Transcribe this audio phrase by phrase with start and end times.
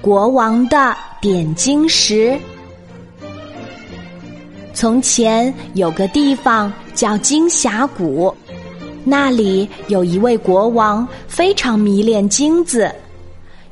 [0.00, 2.38] 国王的点金石。
[4.72, 8.34] 从前有个地方叫金峡谷，
[9.04, 12.92] 那里有一位国王，非常迷恋金子。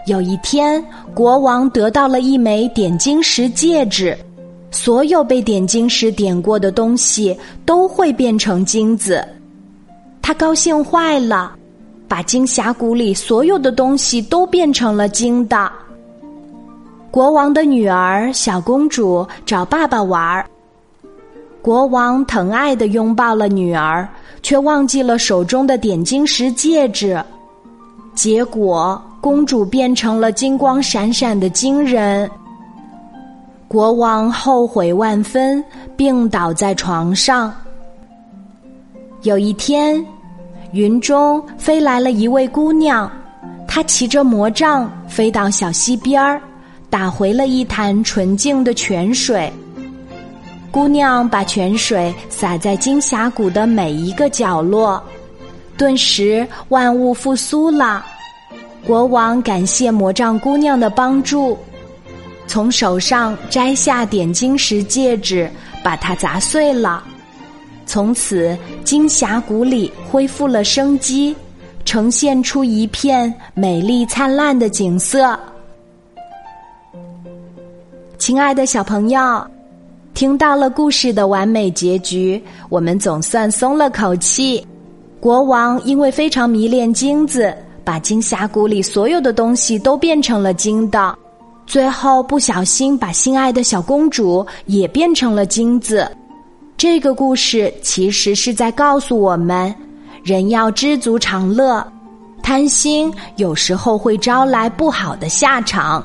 [0.06, 0.84] 有一天，
[1.14, 4.16] 国王得到了一枚点金石戒指，
[4.70, 7.36] 所有被点金石点过的东西
[7.66, 9.26] 都会变成金子。
[10.20, 11.54] 他高兴坏了，
[12.12, 15.72] 把金峡谷里所有的东西都变成了金的。
[17.10, 20.44] 国王的女儿小公主找爸爸玩儿，
[21.62, 24.06] 国王疼爱的拥抱了女儿，
[24.42, 27.18] 却忘记了手中的点金石戒指，
[28.14, 32.30] 结果公主变成了金光闪闪的金人。
[33.68, 35.64] 国王后悔万分，
[35.96, 37.50] 病倒在床上。
[39.22, 40.04] 有一天，
[40.72, 43.10] 云中飞来了一位姑娘，
[43.68, 46.40] 她骑着魔杖飞到小溪边儿。
[46.90, 49.50] 打回了一潭纯净的泉水。
[50.70, 55.02] 姑娘把泉水洒在金峡谷的每一个角落，
[55.74, 58.04] 顿时万物复苏了。
[58.86, 61.56] 国王感谢魔杖姑娘的帮助，
[62.46, 65.50] 从手上摘下点金石戒指，
[65.82, 67.02] 把它砸碎了。
[67.92, 71.36] 从此，金峡谷里恢复了生机，
[71.84, 75.38] 呈现出一片美丽灿烂的景色。
[78.16, 79.46] 亲爱的小朋友，
[80.14, 84.66] 听到了故事的完美结局，我们总算松了口气。
[85.20, 91.14] 国王因为非常迷恋金子，把金峡谷里所有的东西都变成了金的，
[91.66, 96.10] 最后不小心把心爱的小公主也变成了金子。
[96.82, 99.72] 这个故事其实是在告诉我们：
[100.24, 101.86] 人要知足常乐，
[102.42, 106.04] 贪心有时候会招来不好的下场。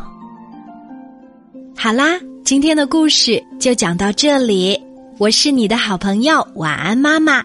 [1.75, 4.79] 好啦，今天的故事就讲到这里。
[5.17, 7.41] 我是你的好朋友晚安妈妈，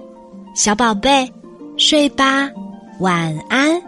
[0.54, 1.26] 小宝贝，
[1.78, 2.50] 睡吧，
[3.00, 3.81] 晚安。